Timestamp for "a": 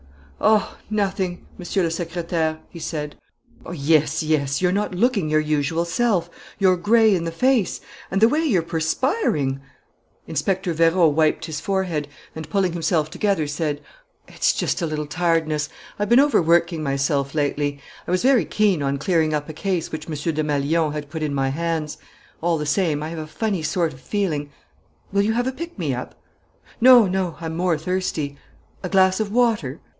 14.81-14.87, 19.47-19.53, 23.19-23.27, 25.45-25.51, 28.81-28.89